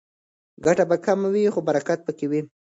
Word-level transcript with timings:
ګټه 0.65 0.83
به 0.89 0.97
کمه 1.05 1.27
وي 1.33 1.43
خو 1.53 1.59
برکت 1.67 1.99
به 2.05 2.11
پکې 2.13 2.25
وي. 2.31 2.41